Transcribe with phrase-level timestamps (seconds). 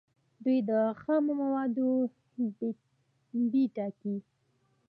[0.43, 0.71] دوی د
[1.01, 1.87] خامو موادو
[3.51, 4.15] بیې ټاکي.